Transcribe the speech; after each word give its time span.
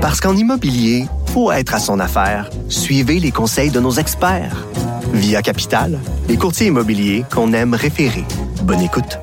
Parce 0.00 0.18
qu'en 0.18 0.34
immobilier, 0.34 1.04
faut 1.26 1.52
être 1.52 1.74
à 1.74 1.78
son 1.78 2.00
affaire. 2.00 2.48
Suivez 2.70 3.20
les 3.20 3.32
conseils 3.32 3.70
de 3.70 3.80
nos 3.80 3.92
experts. 3.92 4.66
Via 5.12 5.42
Capital, 5.42 5.98
les 6.26 6.38
courtiers 6.38 6.68
immobiliers 6.68 7.24
qu'on 7.30 7.52
aime 7.52 7.74
référer. 7.74 8.24
Bonne 8.62 8.80
écoute. 8.80 9.18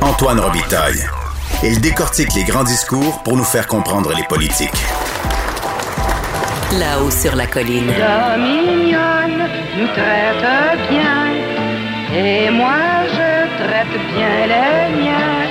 Antoine 0.00 0.38
Robitaille. 0.38 1.04
Il 1.64 1.80
décortique 1.80 2.32
les 2.34 2.44
grands 2.44 2.62
discours 2.62 3.22
pour 3.24 3.36
nous 3.36 3.44
faire 3.44 3.66
comprendre 3.66 4.12
les 4.14 4.22
politiques. 4.24 4.70
Là-haut 6.78 7.10
sur 7.10 7.34
la 7.34 7.48
colline. 7.48 7.90
La 7.98 8.36
mignonne 8.36 9.48
nous 9.78 9.88
traite 9.88 10.90
bien. 10.90 11.34
Et 12.14 12.50
moi, 12.50 12.76
je 13.08 13.64
traite 13.64 14.00
bien 14.14 14.46
les 14.46 15.02
miens. 15.02 15.44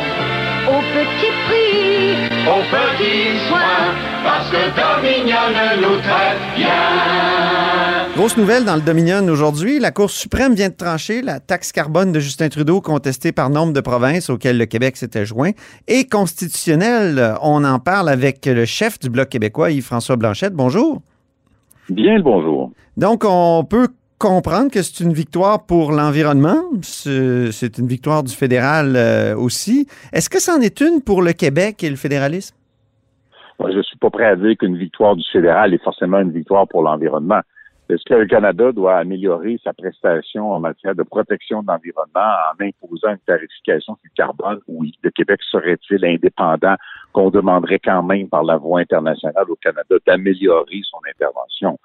Au 0.69 0.79
petit 0.79 1.31
prix, 1.47 2.32
au 2.45 2.61
petit 2.69 3.39
soin, 3.47 3.95
parce 4.23 4.49
que 4.49 4.57
Dominion 4.75 5.47
nous 5.81 5.97
traite 6.01 6.39
bien. 6.55 8.13
Grosse 8.15 8.35
nouvelle 8.37 8.65
dans 8.65 8.75
le 8.75 8.81
Dominion 8.81 9.25
aujourd'hui. 9.29 9.79
La 9.79 9.91
Cour 9.91 10.09
suprême 10.09 10.53
vient 10.53 10.69
de 10.69 10.75
trancher 10.75 11.21
la 11.21 11.39
taxe 11.39 11.71
carbone 11.71 12.11
de 12.11 12.19
Justin 12.19 12.49
Trudeau 12.49 12.81
contestée 12.81 13.31
par 13.31 13.49
nombre 13.49 13.71
de 13.71 13.79
provinces 13.79 14.29
auxquelles 14.29 14.57
le 14.57 14.65
Québec 14.65 14.97
s'était 14.97 15.25
joint 15.25 15.51
et 15.87 16.05
constitutionnelle. 16.05 17.35
On 17.41 17.63
en 17.63 17.79
parle 17.79 18.09
avec 18.09 18.45
le 18.45 18.65
chef 18.65 18.99
du 18.99 19.09
Bloc 19.09 19.29
québécois, 19.29 19.71
Yves-François 19.71 20.17
Blanchette. 20.17 20.53
Bonjour. 20.53 21.01
Bien 21.89 22.17
le 22.17 22.23
bonjour. 22.23 22.71
Donc, 22.97 23.23
on 23.25 23.63
peut 23.63 23.87
comprendre 24.23 24.71
que 24.71 24.81
c'est 24.81 25.03
une 25.03 25.11
victoire 25.11 25.65
pour 25.65 25.91
l'environnement. 25.91 26.61
C'est 26.81 27.77
une 27.77 27.87
victoire 27.87 28.23
du 28.23 28.33
fédéral 28.33 28.95
euh, 28.95 29.35
aussi. 29.35 29.85
Est-ce 30.13 30.29
que 30.29 30.39
c'en 30.39 30.61
est 30.61 30.79
une 30.79 31.01
pour 31.01 31.21
le 31.21 31.33
Québec 31.33 31.83
et 31.83 31.89
le 31.89 31.97
fédéralisme? 31.97 32.55
Moi, 33.59 33.71
je 33.71 33.77
ne 33.79 33.83
suis 33.83 33.97
pas 33.97 34.09
prêt 34.09 34.27
à 34.27 34.37
dire 34.37 34.55
qu'une 34.57 34.77
victoire 34.77 35.17
du 35.17 35.23
fédéral 35.29 35.73
est 35.73 35.83
forcément 35.83 36.19
une 36.19 36.31
victoire 36.31 36.65
pour 36.69 36.83
l'environnement. 36.83 37.41
Est-ce 37.89 38.05
que 38.05 38.13
le 38.13 38.25
Canada 38.25 38.71
doit 38.71 38.95
améliorer 38.95 39.59
sa 39.61 39.73
prestation 39.73 40.53
en 40.53 40.59
matière 40.61 40.95
de 40.95 41.03
protection 41.03 41.61
de 41.61 41.67
l'environnement 41.67 42.31
en 42.49 42.63
imposant 42.63 43.09
une 43.09 43.25
tarification 43.27 43.97
le 44.01 44.09
carbone? 44.15 44.59
Oui. 44.69 44.93
Le 45.03 45.11
Québec 45.11 45.41
serait-il 45.51 46.05
indépendant 46.05 46.75
qu'on 47.11 47.29
demanderait 47.29 47.79
quand 47.79 48.03
même 48.03 48.29
par 48.29 48.43
la 48.43 48.55
voie 48.55 48.79
internationale 48.79 49.45
au 49.49 49.57
Canada 49.57 49.95
d'améliorer 50.07 50.81
son 50.89 50.99
intervention? 51.09 51.77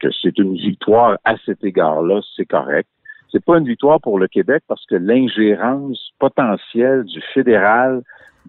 Que 0.00 0.08
c'est 0.22 0.38
une 0.38 0.54
victoire 0.54 1.18
à 1.24 1.36
cet 1.44 1.64
égard-là, 1.64 2.20
c'est 2.36 2.46
correct. 2.46 2.88
C'est 3.30 3.44
pas 3.44 3.58
une 3.58 3.66
victoire 3.66 4.00
pour 4.00 4.18
le 4.18 4.28
Québec 4.28 4.62
parce 4.68 4.84
que 4.86 4.94
l'ingérence 4.94 6.12
potentielle 6.18 7.04
du 7.04 7.20
fédéral 7.32 8.02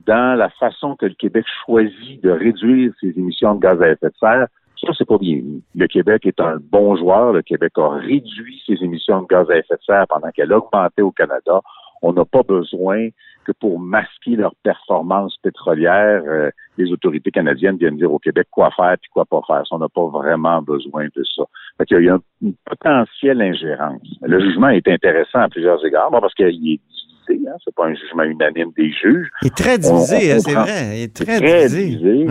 dans 0.06 0.38
la 0.38 0.50
façon 0.50 0.96
que 0.96 1.06
le 1.06 1.14
Québec 1.14 1.46
choisit 1.66 2.22
de 2.24 2.32
réduire 2.32 2.92
ses 3.00 3.18
émissions 3.18 3.56
de 3.56 3.62
gaz 3.62 3.82
à 3.82 3.90
effet 3.90 4.08
de 4.08 4.18
serre, 4.20 4.48
ça, 4.82 4.92
c'est 4.98 5.08
pas 5.08 5.18
bien. 5.18 5.42
Le 5.76 5.88
Québec 5.88 6.26
est 6.26 6.42
un 6.42 6.58
bon 6.60 6.98
joueur. 6.98 7.32
Le 7.32 7.42
Québec 7.42 7.72
a 7.78 7.90
réduit 7.90 8.62
ses 8.66 8.84
émissions 8.84 9.22
de 9.22 9.28
gaz 9.28 9.50
à 9.50 9.58
effet 9.58 9.76
de 9.76 9.84
serre 9.84 10.06
pendant 10.10 10.30
qu'elle 10.32 10.52
augmentait 10.52 11.02
au 11.02 11.12
Canada. 11.12 11.62
On 12.02 12.12
n'a 12.12 12.26
pas 12.26 12.44
besoin 12.44 13.08
que 13.46 13.54
pour 13.54 13.80
masquer 13.80 14.36
leur 14.36 14.54
performance 14.64 15.38
pétrolière, 15.42 16.24
euh, 16.26 16.50
les 16.78 16.92
autorités 16.92 17.32
canadiennes 17.32 17.78
viennent 17.78 17.98
dire 17.98 18.12
au 18.12 18.20
Québec 18.20 18.48
quoi 18.52 18.72
faire 18.76 18.94
et 18.94 19.08
quoi 19.12 19.26
pas 19.26 19.42
faire. 19.46 19.64
on 19.72 19.80
n'a 19.80 19.90
pas 19.90 20.08
vraiment 20.08 20.62
besoin 20.62 21.06
de 21.06 21.24
ça. 21.36 21.44
Fait 21.78 21.86
Il 21.92 22.06
y 22.06 22.10
a 22.10 22.18
une 22.42 22.54
potentielle 22.66 23.42
ingérence. 23.42 24.02
Le 24.22 24.40
jugement 24.40 24.70
est 24.70 24.88
intéressant 24.88 25.40
à 25.40 25.50
plusieurs 25.50 25.84
égards, 25.86 26.10
parce 26.12 26.34
qu'il 26.34 26.48
est 26.48 26.52
divisé. 26.52 27.50
Hein, 27.50 27.56
c'est 27.64 27.74
pas 27.76 27.88
un 27.88 27.96
jugement 27.96 28.24
unanime 28.24 28.72
des 28.76 28.92
juges. 28.92 29.30
Il 29.42 29.48
est 29.48 29.56
très 29.56 29.78
divisé, 29.78 30.32
hein, 30.32 30.40
c'est 30.40 30.54
vrai. 30.54 30.98
Il 30.98 31.04
est 31.04 31.16
très, 31.16 31.40
divisé 31.68 32.26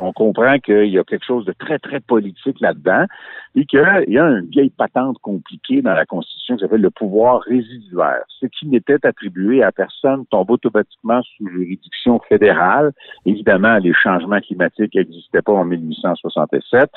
on 0.00 0.12
comprend 0.12 0.58
qu'il 0.58 0.86
y 0.86 0.98
a 0.98 1.04
quelque 1.04 1.24
chose 1.24 1.44
de 1.44 1.52
très, 1.52 1.78
très 1.78 2.00
politique 2.00 2.60
là-dedans 2.60 3.04
et 3.54 3.64
qu'il 3.66 3.80
y 4.08 4.18
a 4.18 4.28
une 4.28 4.46
vieille 4.46 4.70
patente 4.70 5.18
compliquée 5.22 5.82
dans 5.82 5.94
la 5.94 6.06
Constitution 6.06 6.56
qui 6.56 6.62
s'appelle 6.62 6.80
le 6.80 6.90
pouvoir 6.90 7.40
résiduaire. 7.42 8.22
Ce 8.28 8.46
qui 8.46 8.68
n'était 8.68 9.04
attribué 9.04 9.62
à 9.62 9.72
personne 9.72 10.24
tombe 10.26 10.50
automatiquement 10.50 11.20
sous 11.22 11.48
juridiction 11.48 12.20
fédérale. 12.28 12.92
Évidemment, 13.26 13.76
les 13.78 13.92
changements 13.92 14.40
climatiques 14.40 14.94
n'existaient 14.94 15.42
pas 15.42 15.52
en 15.52 15.64
1867. 15.64 16.90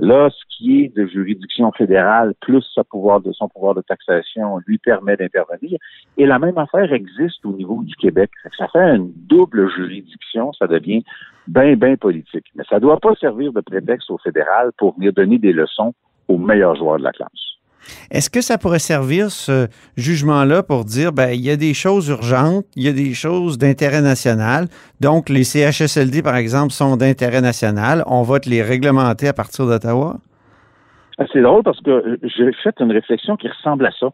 Là, 0.00 0.30
ce 0.30 0.56
qui 0.56 0.80
est 0.80 0.96
de 0.96 1.06
juridiction 1.06 1.70
fédérale 1.72 2.32
plus 2.40 2.64
pouvoir 2.90 3.20
de, 3.20 3.32
son 3.32 3.50
pouvoir 3.50 3.74
de 3.74 3.82
taxation 3.82 4.58
lui 4.66 4.78
permet 4.78 5.14
d'intervenir. 5.14 5.78
Et 6.16 6.24
la 6.24 6.38
même 6.38 6.56
affaire 6.56 6.90
existe 6.94 7.44
au 7.44 7.52
niveau 7.52 7.82
du 7.82 7.94
Québec. 7.96 8.30
Ça 8.56 8.66
fait 8.68 8.96
une 8.96 9.12
double 9.14 9.70
juridiction, 9.76 10.54
ça 10.54 10.66
devient 10.66 11.04
bien, 11.46 11.76
bien 11.76 11.96
politique. 11.96 12.46
Mais 12.54 12.64
ça 12.68 12.76
ne 12.76 12.80
doit 12.80 12.98
pas 12.98 13.14
servir 13.16 13.52
de 13.52 13.60
prétexte 13.60 14.10
au 14.10 14.16
fédéral 14.16 14.70
pour 14.78 14.94
venir 14.94 15.12
donner 15.12 15.38
des 15.38 15.52
leçons 15.52 15.92
aux 16.28 16.38
meilleurs 16.38 16.76
joueurs 16.76 16.98
de 16.98 17.04
la 17.04 17.12
classe. 17.12 17.59
Est-ce 18.10 18.30
que 18.30 18.40
ça 18.40 18.58
pourrait 18.58 18.78
servir 18.78 19.30
ce 19.30 19.68
jugement-là 19.96 20.62
pour 20.62 20.84
dire 20.84 21.12
ben 21.12 21.30
il 21.30 21.40
y 21.40 21.50
a 21.50 21.56
des 21.56 21.74
choses 21.74 22.08
urgentes, 22.08 22.66
il 22.76 22.84
y 22.84 22.88
a 22.88 22.92
des 22.92 23.14
choses 23.14 23.58
d'intérêt 23.58 24.02
national, 24.02 24.66
donc 25.00 25.28
les 25.28 25.44
CHSLD 25.44 26.22
par 26.22 26.36
exemple 26.36 26.72
sont 26.72 26.96
d'intérêt 26.96 27.40
national, 27.40 28.04
on 28.06 28.22
va 28.22 28.38
les 28.46 28.62
réglementer 28.62 29.28
à 29.28 29.32
partir 29.32 29.66
d'Ottawa? 29.66 30.18
Ah, 31.18 31.24
c'est 31.32 31.42
drôle 31.42 31.62
parce 31.62 31.80
que 31.80 32.18
j'ai 32.22 32.50
fait 32.62 32.74
une 32.80 32.92
réflexion 32.92 33.36
qui 33.36 33.48
ressemble 33.48 33.84
à 33.84 33.90
ça. 33.98 34.08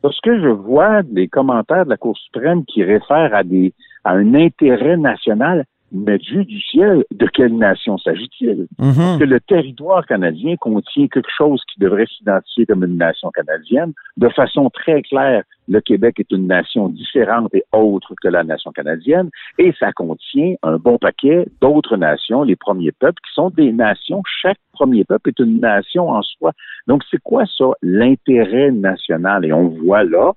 Parce 0.00 0.20
que 0.20 0.40
je 0.40 0.48
vois 0.48 1.02
des 1.02 1.28
commentaires 1.28 1.84
de 1.84 1.90
la 1.90 1.96
Cour 1.96 2.16
suprême 2.16 2.64
qui 2.64 2.84
réfèrent 2.84 3.34
à 3.34 3.42
des 3.42 3.72
à 4.04 4.12
un 4.12 4.34
intérêt 4.34 4.96
national, 4.96 5.64
mais 5.92 6.18
Dieu 6.18 6.44
du 6.44 6.60
ciel, 6.60 7.04
de 7.10 7.26
quelle 7.26 7.56
nation 7.56 7.98
s'agit-il? 7.98 8.66
Mm-hmm. 8.80 9.18
Que 9.18 9.24
le 9.24 9.40
territoire 9.40 10.06
canadien 10.06 10.56
contient 10.56 11.06
quelque 11.08 11.30
chose 11.36 11.62
qui 11.72 11.80
devrait 11.80 12.06
s'identifier 12.06 12.66
comme 12.66 12.84
une 12.84 12.96
nation 12.96 13.30
canadienne. 13.30 13.92
De 14.16 14.28
façon 14.28 14.70
très 14.70 15.02
claire, 15.02 15.44
le 15.68 15.80
Québec 15.80 16.18
est 16.18 16.32
une 16.32 16.46
nation 16.46 16.88
différente 16.88 17.54
et 17.54 17.64
autre 17.72 18.14
que 18.20 18.28
la 18.28 18.42
nation 18.42 18.72
canadienne, 18.72 19.30
et 19.58 19.72
ça 19.78 19.92
contient 19.92 20.54
un 20.62 20.76
bon 20.76 20.98
paquet 20.98 21.46
d'autres 21.60 21.96
nations, 21.96 22.42
les 22.42 22.56
premiers 22.56 22.92
peuples, 22.92 23.20
qui 23.26 23.34
sont 23.34 23.50
des 23.50 23.72
nations. 23.72 24.22
Chaque 24.42 24.58
premier 24.72 25.04
peuple 25.04 25.30
est 25.30 25.38
une 25.38 25.60
nation 25.60 26.08
en 26.10 26.22
soi. 26.22 26.52
Donc, 26.86 27.02
c'est 27.10 27.22
quoi 27.22 27.44
ça, 27.46 27.66
l'intérêt 27.82 28.70
national? 28.70 29.44
Et 29.44 29.52
on 29.52 29.68
voit 29.68 30.04
là, 30.04 30.32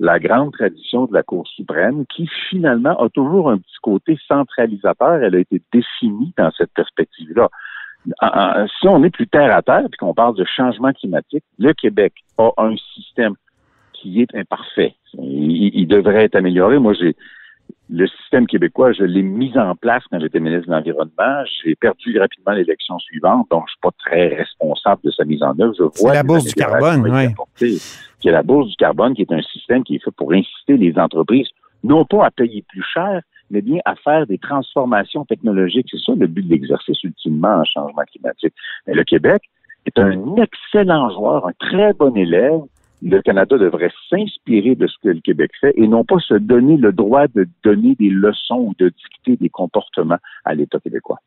la 0.00 0.18
grande 0.18 0.52
tradition 0.52 1.06
de 1.06 1.14
la 1.14 1.22
Cour 1.22 1.46
suprême 1.48 2.04
qui 2.06 2.28
finalement 2.48 2.96
a 3.00 3.08
toujours 3.08 3.50
un 3.50 3.58
petit 3.58 3.76
côté 3.82 4.18
centralisateur. 4.28 5.22
Elle 5.22 5.34
a 5.34 5.38
été 5.38 5.60
définie 5.72 6.32
dans 6.36 6.50
cette 6.56 6.72
perspective-là. 6.72 7.48
Si 8.80 8.88
on 8.88 9.02
est 9.02 9.10
plus 9.10 9.26
terre 9.26 9.54
à 9.54 9.62
terre 9.62 9.84
et 9.84 9.96
qu'on 9.96 10.14
parle 10.14 10.36
de 10.36 10.44
changement 10.44 10.92
climatique, 10.92 11.44
le 11.58 11.72
Québec 11.72 12.12
a 12.38 12.50
un 12.58 12.76
système 12.94 13.34
qui 13.92 14.22
est 14.22 14.34
imparfait. 14.34 14.94
Il, 15.14 15.86
devrait 15.88 16.24
être 16.24 16.36
amélioré. 16.36 16.78
Moi, 16.78 16.94
j'ai 16.94 17.16
le 17.90 18.06
système 18.06 18.46
québécois, 18.46 18.92
je 18.92 19.04
l'ai 19.04 19.22
mis 19.22 19.56
en 19.56 19.74
place 19.74 20.02
quand 20.10 20.20
j'étais 20.20 20.40
ministre 20.40 20.66
de 20.66 20.72
l'Environnement. 20.72 21.44
J'ai 21.62 21.74
perdu 21.74 22.18
rapidement 22.18 22.52
l'élection 22.52 22.98
suivante, 22.98 23.46
donc 23.50 23.64
je 23.66 23.72
suis 23.72 23.80
pas 23.80 23.90
très 23.98 24.28
responsable 24.36 25.00
de 25.04 25.10
sa 25.10 25.24
mise 25.24 25.42
en 25.42 25.58
œuvre. 25.58 25.74
Je 25.76 26.00
vois 26.00 26.14
la 26.14 26.22
bourse 26.22 26.44
du 26.44 26.54
carbone, 26.54 27.34
oui. 27.58 27.78
C'est 28.20 28.30
la 28.30 28.42
bourse 28.42 28.68
du 28.68 28.76
carbone 28.76 29.14
qui 29.14 29.22
est 29.22 29.32
un 29.32 29.42
système 29.42 29.84
qui 29.84 29.96
est 29.96 30.04
fait 30.04 30.10
pour 30.10 30.32
inciter 30.32 30.76
les 30.76 30.98
entreprises 30.98 31.48
non 31.84 32.04
pas 32.04 32.26
à 32.26 32.30
payer 32.30 32.64
plus 32.68 32.82
cher, 32.82 33.22
mais 33.50 33.62
bien 33.62 33.78
à 33.84 33.94
faire 33.94 34.26
des 34.26 34.38
transformations 34.38 35.24
technologiques. 35.24 35.86
C'est 35.90 36.00
ça 36.04 36.12
le 36.16 36.26
but 36.26 36.42
de 36.42 36.50
l'exercice 36.50 37.02
ultimement 37.04 37.56
en 37.60 37.64
changement 37.64 38.02
climatique. 38.10 38.52
Mais 38.86 38.94
le 38.94 39.04
Québec 39.04 39.42
est 39.86 39.98
un 39.98 40.36
excellent 40.36 41.10
joueur, 41.10 41.46
un 41.46 41.52
très 41.58 41.92
bon 41.94 42.14
élève 42.16 42.60
le 43.02 43.22
Canada 43.22 43.58
devrait 43.58 43.92
s'inspirer 44.10 44.74
de 44.74 44.86
ce 44.86 44.94
que 45.02 45.08
le 45.08 45.20
Québec 45.20 45.50
fait 45.60 45.72
et 45.76 45.86
non 45.86 46.04
pas 46.04 46.18
se 46.18 46.34
donner 46.34 46.76
le 46.76 46.92
droit 46.92 47.26
de 47.28 47.46
donner 47.64 47.94
des 47.94 48.10
leçons 48.10 48.58
ou 48.68 48.74
de 48.78 48.88
dicter 48.88 49.36
des 49.36 49.48
comportements 49.48 50.18
à 50.44 50.54
l'État 50.54 50.78
québécois. 50.80 51.18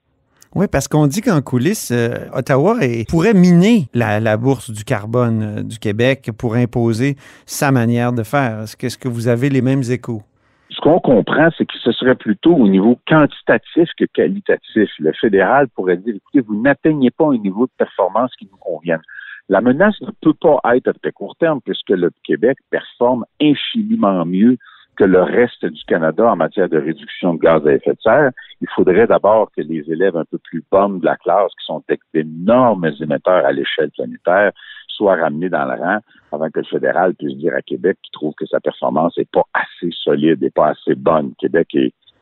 Oui, 0.53 0.65
parce 0.69 0.89
qu'on 0.89 1.07
dit 1.07 1.21
qu'en 1.21 1.41
coulisses, 1.41 1.91
euh, 1.91 2.27
Ottawa 2.33 2.75
pourrait 3.07 3.33
miner 3.33 3.87
la, 3.93 4.35
bourse 4.35 4.69
du 4.69 4.83
carbone 4.83 5.43
euh, 5.43 5.63
du 5.63 5.79
Québec 5.79 6.29
pour 6.37 6.55
imposer 6.55 7.15
sa 7.45 7.71
manière 7.71 8.11
de 8.11 8.23
faire. 8.23 8.63
Est-ce 8.63 8.75
que, 8.75 8.87
est 8.87 8.99
que 8.99 9.07
vous 9.07 9.29
avez 9.29 9.49
les 9.49 9.61
mêmes 9.61 9.83
échos? 9.89 10.21
Ce 10.69 10.81
qu'on 10.81 10.99
comprend, 10.99 11.49
c'est 11.57 11.65
que 11.65 11.77
ce 11.81 11.93
serait 11.93 12.15
plutôt 12.15 12.53
au 12.53 12.67
niveau 12.67 12.99
quantitatif 13.07 13.89
que 13.97 14.05
qualitatif. 14.05 14.89
Le 14.99 15.13
fédéral 15.13 15.69
pourrait 15.69 15.97
dire, 15.97 16.15
écoutez, 16.15 16.41
vous 16.41 16.61
n'atteignez 16.61 17.11
pas 17.11 17.27
un 17.27 17.37
niveau 17.37 17.65
de 17.67 17.71
performance 17.77 18.31
qui 18.37 18.49
nous 18.51 18.57
convienne. 18.57 19.01
La 19.49 19.61
menace 19.61 19.99
ne 20.01 20.11
peut 20.21 20.33
pas 20.33 20.59
être 20.75 20.87
à 20.87 20.93
très 20.93 21.11
court 21.11 21.35
terme 21.37 21.59
puisque 21.61 21.89
le 21.89 22.11
Québec 22.23 22.57
performe 22.69 23.25
infiniment 23.41 24.25
mieux 24.25 24.57
que 24.97 25.03
le 25.03 25.21
reste 25.23 25.65
du 25.65 25.83
Canada 25.85 26.31
en 26.31 26.35
matière 26.35 26.69
de 26.69 26.77
réduction 26.77 27.33
de 27.33 27.39
gaz 27.39 27.65
à 27.65 27.73
effet 27.73 27.93
de 27.93 28.01
serre. 28.01 28.31
Il 28.61 28.67
faudrait 28.75 29.07
d'abord 29.07 29.49
que 29.55 29.61
les 29.61 29.89
élèves 29.91 30.15
un 30.15 30.25
peu 30.25 30.37
plus 30.37 30.63
bonnes 30.71 30.99
de 30.99 31.05
la 31.05 31.15
classe, 31.15 31.51
qui 31.59 31.65
sont 31.65 31.83
d'énormes 32.13 32.91
émetteurs 32.99 33.45
à 33.45 33.51
l'échelle 33.51 33.89
planétaire, 33.91 34.51
soient 34.87 35.15
ramenés 35.15 35.49
dans 35.49 35.65
le 35.65 35.79
rang 35.79 35.99
avant 36.31 36.49
que 36.49 36.59
le 36.59 36.65
fédéral 36.65 37.15
puisse 37.15 37.37
dire 37.37 37.55
à 37.55 37.61
Québec 37.61 37.97
qu'il 38.03 38.11
trouve 38.11 38.33
que 38.35 38.45
sa 38.45 38.59
performance 38.59 39.17
n'est 39.17 39.25
pas 39.25 39.45
assez 39.53 39.89
solide 39.91 40.43
et 40.43 40.49
pas 40.51 40.69
assez 40.69 40.95
bonne. 40.95 41.33
Québec 41.39 41.75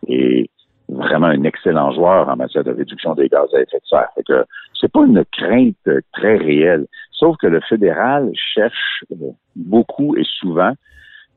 est, 0.08 0.50
vraiment 0.88 1.28
un 1.28 1.44
excellent 1.44 1.92
joueur 1.92 2.30
en 2.30 2.36
matière 2.36 2.64
de 2.64 2.72
réduction 2.72 3.14
des 3.14 3.28
gaz 3.28 3.48
à 3.54 3.62
effet 3.62 3.78
de 3.78 3.88
serre. 3.88 4.10
Que 4.26 4.46
c'est 4.80 4.92
pas 4.92 5.06
une 5.06 5.24
crainte 5.32 5.90
très 6.14 6.38
réelle. 6.38 6.88
Sauf 7.20 7.36
que 7.36 7.48
le 7.48 7.60
fédéral 7.60 8.32
cherche 8.34 9.04
euh, 9.12 9.32
beaucoup 9.56 10.16
et 10.16 10.24
souvent 10.24 10.72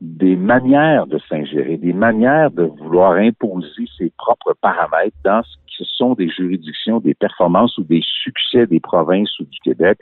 des 0.00 0.37
manières 0.37 1.06
de 1.08 1.19
s'ingérer, 1.29 1.76
des 1.76 1.93
manières 1.93 2.52
de 2.52 2.64
vouloir 2.64 3.12
imposer 3.14 3.87
ses 3.99 4.12
propres 4.17 4.55
paramètres 4.61 5.17
dans 5.25 5.43
ce 5.43 5.56
qui 5.67 5.88
sont 5.96 6.14
des 6.14 6.29
juridictions, 6.29 7.00
des 7.00 7.14
performances 7.14 7.76
ou 7.79 7.84
des 7.84 8.02
succès 8.23 8.67
des 8.67 8.81
provinces 8.81 9.37
ou 9.40 9.44
du 9.44 9.58
Québec. 9.61 9.99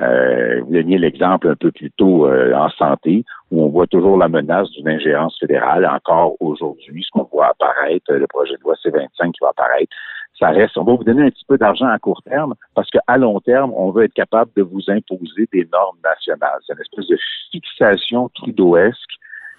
Euh, 0.00 0.60
vous 0.62 0.72
donniez 0.74 0.98
l'exemple 0.98 1.48
un 1.48 1.54
peu 1.54 1.72
plus 1.72 1.90
tôt 1.92 2.26
euh, 2.26 2.52
en 2.54 2.68
santé, 2.70 3.24
où 3.50 3.62
on 3.64 3.68
voit 3.68 3.86
toujours 3.86 4.18
la 4.18 4.28
menace 4.28 4.70
d'une 4.70 4.88
ingérence 4.88 5.38
fédérale 5.38 5.86
encore 5.86 6.34
aujourd'hui, 6.40 7.02
ce 7.02 7.10
qu'on 7.12 7.28
voit 7.32 7.46
apparaître, 7.46 8.12
le 8.12 8.26
projet 8.26 8.54
de 8.56 8.60
loi 8.62 8.74
C25 8.84 9.32
qui 9.32 9.38
va 9.40 9.48
apparaître. 9.50 9.94
Ça 10.38 10.50
reste, 10.50 10.76
on 10.76 10.84
va 10.84 10.94
vous 10.94 11.04
donner 11.04 11.22
un 11.22 11.30
petit 11.30 11.46
peu 11.46 11.56
d'argent 11.56 11.86
à 11.86 11.98
court 11.98 12.22
terme 12.22 12.54
parce 12.74 12.90
qu'à 12.90 13.16
long 13.16 13.40
terme, 13.40 13.72
on 13.74 13.90
veut 13.90 14.04
être 14.04 14.12
capable 14.12 14.50
de 14.54 14.62
vous 14.62 14.82
imposer 14.88 15.48
des 15.50 15.66
normes 15.72 15.96
nationales. 16.04 16.58
C'est 16.66 16.74
une 16.74 16.80
espèce 16.80 17.08
de 17.08 17.18
fixation 17.50 18.28
trudeauesque 18.34 18.98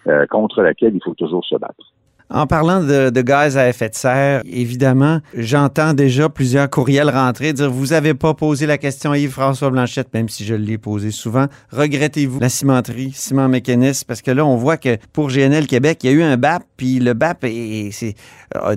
euh, 0.07 0.27
contre 0.27 0.61
laquelle 0.61 0.95
il 0.95 1.03
faut 1.03 1.15
toujours 1.15 1.43
se 1.45 1.55
battre. 1.55 1.93
En 2.29 2.45
parlant 2.45 2.83
de, 2.83 3.21
gaz 3.21 3.57
à 3.57 3.69
effet 3.69 3.87
de 3.89 3.95
serre, 3.95 4.41
évidemment, 4.45 5.21
j'entends 5.33 5.93
déjà 5.93 6.27
plusieurs 6.27 6.69
courriels 6.69 7.09
rentrer 7.09 7.53
dire 7.53 7.71
vous 7.71 7.87
n'avez 7.87 8.13
pas 8.13 8.33
posé 8.33 8.65
la 8.65 8.77
question 8.77 9.11
à 9.11 9.17
Yves-François 9.17 9.69
Blanchette, 9.69 10.13
même 10.13 10.27
si 10.27 10.43
je 10.43 10.53
l'ai 10.53 10.77
posé 10.77 11.11
souvent. 11.11 11.45
Regrettez-vous 11.71 12.41
la 12.41 12.49
cimenterie, 12.49 13.13
ciment 13.15 13.47
mécanisme, 13.47 14.03
parce 14.07 14.21
que 14.21 14.31
là, 14.31 14.45
on 14.45 14.57
voit 14.57 14.75
que 14.75 14.97
pour 15.13 15.29
GNL 15.29 15.67
Québec, 15.67 15.99
il 16.03 16.07
y 16.07 16.09
a 16.09 16.13
eu 16.13 16.21
un 16.21 16.35
BAP, 16.35 16.63
puis 16.75 16.99
le 16.99 17.13
BAP, 17.13 17.45
c'est 17.91 18.15
euh, 18.55 18.75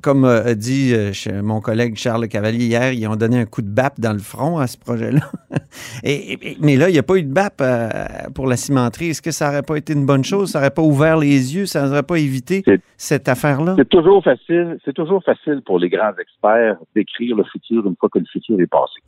comme 0.00 0.24
a 0.24 0.54
dit 0.54 0.92
euh, 0.94 1.12
mon 1.42 1.60
collègue 1.60 1.96
Charles 1.96 2.28
Cavalier 2.28 2.64
hier, 2.64 2.92
ils 2.92 3.06
ont 3.08 3.16
donné 3.16 3.38
un 3.40 3.46
coup 3.46 3.62
de 3.62 3.68
BAP 3.68 4.00
dans 4.00 4.12
le 4.12 4.18
front 4.20 4.58
à 4.58 4.66
ce 4.66 4.78
projet-là. 4.78 5.30
et, 6.02 6.56
mais 6.60 6.76
là, 6.76 6.88
il 6.88 6.92
n'y 6.92 6.98
a 6.98 7.02
pas 7.02 7.16
eu 7.16 7.22
de 7.22 7.32
BAP 7.32 7.60
euh, 7.60 7.88
pour 8.34 8.46
la 8.46 8.56
cimenterie. 8.56 9.10
Est-ce 9.10 9.22
que 9.22 9.30
ça 9.30 9.46
n'aurait 9.46 9.62
pas 9.62 9.76
été 9.76 9.92
une 9.92 10.06
bonne 10.06 10.24
chose? 10.24 10.50
Ça 10.50 10.58
n'aurait 10.58 10.70
pas 10.70 10.82
ouvert 10.82 11.16
les 11.16 11.54
yeux? 11.54 11.66
Ça 11.66 11.86
n'aurait 11.86 12.02
pas 12.02 12.18
évité 12.18 12.62
cette 12.96 13.28
affaire-là? 13.28 13.74
C'est 13.76 13.88
toujours 13.88 14.22
facile, 14.22 14.78
c'est 14.84 14.94
toujours 14.94 15.22
facile 15.22 15.62
pour 15.64 15.78
les 15.78 15.88
grands 15.88 16.14
experts 16.18 16.76
d'écrire 16.94 17.36
le 17.36 17.44
futur 17.44 17.86
une 17.86 17.96
fois 17.96 18.08
que 18.08 18.18
le 18.18 18.26
futur 18.26 18.60
est 18.60 18.66
passé. 18.66 19.00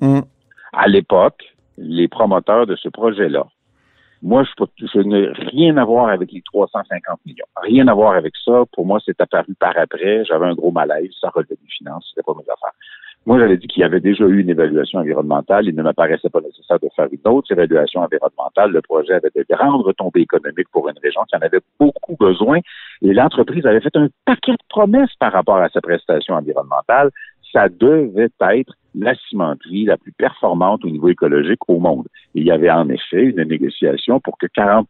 Hum. 0.00 0.22
À 0.72 0.88
l'époque, 0.88 1.42
les 1.78 2.08
promoteurs 2.08 2.66
de 2.66 2.76
ce 2.76 2.88
projet-là, 2.88 3.46
moi, 4.22 4.44
je, 4.44 4.86
je 4.92 4.98
n'ai 5.00 5.28
rien 5.50 5.76
à 5.76 5.84
voir 5.84 6.08
avec 6.08 6.32
les 6.32 6.42
350 6.42 7.20
millions. 7.26 7.44
Rien 7.62 7.86
à 7.86 7.94
voir 7.94 8.14
avec 8.14 8.34
ça. 8.44 8.64
Pour 8.72 8.86
moi, 8.86 8.98
c'est 9.04 9.20
apparu 9.20 9.54
par 9.54 9.76
après. 9.76 10.24
J'avais 10.24 10.46
un 10.46 10.54
gros 10.54 10.72
malaise. 10.72 11.10
Ça 11.20 11.28
relevait 11.28 11.56
des 11.62 11.68
finances. 11.68 12.06
C'était 12.08 12.24
pas 12.24 12.32
mes 12.34 12.42
affaires. 12.42 12.72
Moi, 13.26 13.40
j'avais 13.40 13.56
dit 13.56 13.66
qu'il 13.66 13.80
y 13.80 13.84
avait 13.84 13.98
déjà 13.98 14.24
eu 14.24 14.38
une 14.38 14.50
évaluation 14.50 15.00
environnementale. 15.00 15.66
Il 15.66 15.74
ne 15.74 15.82
me 15.82 15.92
paraissait 15.92 16.30
pas 16.30 16.40
nécessaire 16.40 16.78
de 16.78 16.88
faire 16.94 17.08
une 17.10 17.32
autre 17.32 17.50
évaluation 17.50 18.00
environnementale. 18.00 18.70
Le 18.70 18.80
projet 18.80 19.14
avait 19.14 19.32
de 19.34 19.44
grandes 19.50 19.82
retombées 19.82 20.20
économiques 20.20 20.68
pour 20.70 20.88
une 20.88 20.94
région 21.02 21.22
qui 21.28 21.34
en 21.34 21.40
avait 21.40 21.58
beaucoup 21.80 22.16
besoin. 22.16 22.60
Et 23.02 23.12
l'entreprise 23.12 23.66
avait 23.66 23.80
fait 23.80 23.96
un 23.96 24.06
paquet 24.24 24.52
de 24.52 24.64
promesses 24.68 25.14
par 25.18 25.32
rapport 25.32 25.56
à 25.56 25.68
sa 25.70 25.80
prestation 25.80 26.34
environnementale. 26.34 27.10
Ça 27.52 27.68
devait 27.68 28.28
être 28.40 28.74
la 28.94 29.16
cimenterie 29.28 29.86
la 29.86 29.96
plus 29.96 30.12
performante 30.12 30.84
au 30.84 30.88
niveau 30.88 31.08
écologique 31.08 31.68
au 31.68 31.80
monde. 31.80 32.06
il 32.34 32.44
y 32.44 32.52
avait 32.52 32.70
en 32.70 32.88
effet 32.88 33.24
une 33.24 33.42
négociation 33.42 34.20
pour 34.20 34.38
que 34.38 34.46
40% 34.46 34.84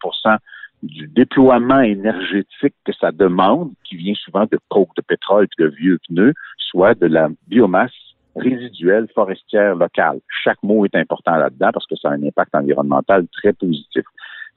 du 0.82 1.08
déploiement 1.08 1.80
énergétique 1.80 2.74
que 2.84 2.92
ça 2.92 3.12
demande, 3.12 3.72
qui 3.82 3.96
vient 3.96 4.14
souvent 4.14 4.44
de 4.44 4.58
coke, 4.68 4.94
de 4.96 5.02
pétrole 5.02 5.46
et 5.58 5.62
de 5.62 5.68
vieux 5.68 5.98
pneus, 6.06 6.34
soit 6.58 6.94
de 6.94 7.06
la 7.06 7.30
biomasse 7.48 8.05
résiduelle 8.36 9.08
forestière 9.14 9.74
locale. 9.74 10.20
Chaque 10.44 10.62
mot 10.62 10.84
est 10.84 10.94
important 10.94 11.36
là-dedans 11.36 11.70
parce 11.72 11.86
que 11.86 11.96
ça 11.96 12.10
a 12.10 12.12
un 12.12 12.22
impact 12.22 12.54
environnemental 12.54 13.26
très 13.32 13.52
positif. 13.52 14.04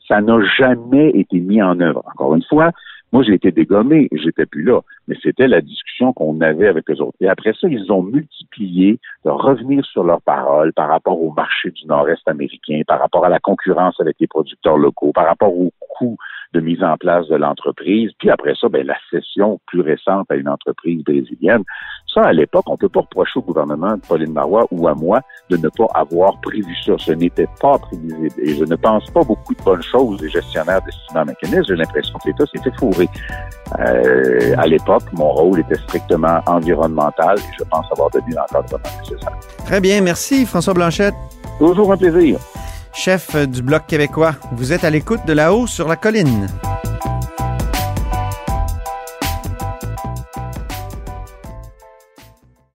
Ça 0.07 0.21
n'a 0.21 0.39
jamais 0.57 1.09
été 1.11 1.39
mis 1.39 1.61
en 1.61 1.79
œuvre. 1.79 2.03
Encore 2.07 2.35
une 2.35 2.43
fois, 2.43 2.71
moi, 3.11 3.23
j'ai 3.23 3.33
été 3.33 3.51
dégommé, 3.51 4.07
j'étais 4.11 4.45
plus 4.45 4.63
là, 4.63 4.81
mais 5.07 5.15
c'était 5.23 5.47
la 5.47 5.61
discussion 5.61 6.13
qu'on 6.13 6.41
avait 6.41 6.67
avec 6.67 6.89
eux 6.91 7.01
autres. 7.01 7.17
Et 7.21 7.27
après 7.27 7.53
ça, 7.59 7.67
ils 7.67 7.91
ont 7.91 8.03
multiplié 8.03 8.99
de 9.25 9.31
revenir 9.31 9.83
sur 9.85 10.03
leurs 10.03 10.21
paroles 10.21 10.73
par 10.73 10.89
rapport 10.89 11.19
au 11.19 11.31
marché 11.33 11.71
du 11.71 11.87
Nord-Est 11.87 12.27
américain, 12.27 12.81
par 12.87 12.99
rapport 12.99 13.25
à 13.25 13.29
la 13.29 13.39
concurrence 13.39 13.99
avec 13.99 14.17
les 14.19 14.27
producteurs 14.27 14.77
locaux, 14.77 15.11
par 15.11 15.25
rapport 15.25 15.53
au 15.53 15.71
coût 15.79 16.17
de 16.53 16.59
mise 16.59 16.83
en 16.83 16.97
place 16.97 17.27
de 17.27 17.35
l'entreprise. 17.35 18.11
Puis 18.17 18.29
après 18.29 18.53
ça, 18.59 18.69
ben, 18.69 18.85
la 18.85 18.97
cession 19.11 19.59
plus 19.67 19.81
récente 19.81 20.25
à 20.29 20.35
une 20.35 20.49
entreprise 20.49 21.03
brésilienne. 21.03 21.63
Ça, 22.11 22.21
à 22.21 22.33
l'époque, 22.33 22.65
on 22.67 22.77
peut 22.77 22.89
pas 22.89 23.01
reprocher 23.01 23.39
au 23.39 23.43
gouvernement 23.43 23.95
de 23.95 24.01
Pauline 24.01 24.33
Marois 24.33 24.65
ou 24.71 24.87
à 24.87 24.95
moi 24.95 25.21
de 25.49 25.57
ne 25.57 25.69
pas 25.69 25.87
avoir 25.93 26.39
prévu 26.41 26.75
ça. 26.83 26.93
Ce 26.97 27.11
n'était 27.11 27.47
pas 27.61 27.77
prévisible. 27.77 28.33
Et 28.41 28.55
je 28.55 28.63
ne 28.63 28.75
pense 28.75 29.09
pas 29.11 29.23
beaucoup 29.23 29.53
de 29.53 29.63
bonnes 29.63 29.83
choses 29.83 30.19
des 30.19 30.29
gestionnaires 30.29 30.81
de 30.81 30.91
ciment 30.91 31.25
mécanisme. 31.25 31.65
J'ai 31.67 31.75
l'impression 31.75 32.17
que 32.17 32.29
l'État 32.29 32.45
s'était 32.47 32.75
fourré. 32.79 33.07
Euh, 33.79 34.55
à 34.57 34.65
l'époque, 34.65 35.03
mon 35.13 35.29
rôle 35.29 35.59
était 35.59 35.75
strictement 35.75 36.39
environnemental 36.47 37.37
et 37.37 37.53
je 37.59 37.63
pense 37.65 37.85
avoir 37.91 38.09
donné 38.09 38.33
l'encadrement 38.35 38.83
nécessaire. 39.01 39.37
Très 39.65 39.79
bien. 39.79 40.01
Merci, 40.01 40.47
François 40.47 40.73
Blanchette. 40.73 41.13
Toujours 41.59 41.91
un 41.91 41.97
plaisir 41.97 42.39
chef 42.93 43.35
du 43.35 43.61
Bloc 43.61 43.87
québécois. 43.87 44.35
Vous 44.53 44.73
êtes 44.73 44.83
à 44.83 44.89
l'écoute 44.89 45.25
de 45.25 45.33
là-haut 45.33 45.67
sur 45.67 45.87
la 45.87 45.95
colline. 45.95 46.47